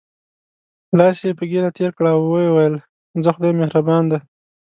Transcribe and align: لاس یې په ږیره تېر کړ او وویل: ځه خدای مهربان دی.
لاس 0.97 1.17
یې 1.27 1.31
په 1.37 1.43
ږیره 1.51 1.69
تېر 1.77 1.91
کړ 1.97 2.05
او 2.13 2.19
وویل: 2.23 2.75
ځه 3.23 3.29
خدای 3.35 3.51
مهربان 3.61 4.03
دی. 4.11 4.19